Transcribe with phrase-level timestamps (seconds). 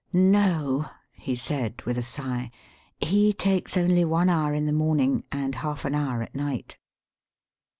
[0.11, 2.49] No," he said, with a sigh;
[2.99, 6.77] he takes only one hour in the morning and half an hour at pight."